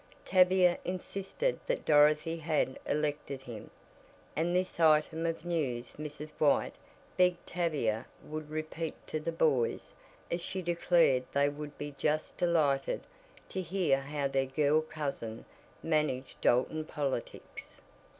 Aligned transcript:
Tavia 0.25 0.79
insisted 0.83 1.59
that 1.67 1.85
Dorothy 1.85 2.37
had 2.37 2.79
elected 2.87 3.43
him, 3.43 3.69
and 4.35 4.55
this 4.55 4.79
item 4.79 5.27
of 5.27 5.45
news 5.45 5.93
Mrs. 5.99 6.31
White 6.39 6.73
begged 7.17 7.45
Tavia 7.45 8.07
would 8.23 8.49
repeat 8.49 8.95
to 9.05 9.19
the 9.19 9.31
"boys" 9.31 9.91
as 10.31 10.41
she 10.41 10.63
declared 10.63 11.25
they 11.33 11.49
would 11.49 11.77
be 11.77 11.93
"just 11.99 12.35
delighted 12.35 13.01
to 13.49 13.61
hear 13.61 14.01
how 14.01 14.27
their 14.27 14.47
girl 14.47 14.81
cousin 14.81 15.45
managed 15.83 16.41
Dalton 16.41 16.83
politics." 16.83 17.77